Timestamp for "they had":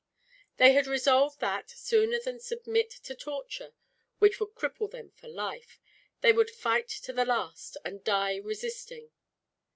0.57-0.87